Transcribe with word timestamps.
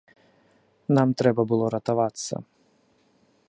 Нам 0.97 1.09
трэба 1.21 1.41
было 1.51 1.65
ратавацца. 1.77 2.35